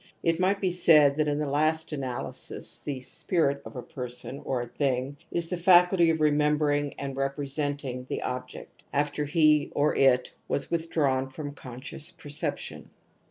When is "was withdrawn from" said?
10.47-11.49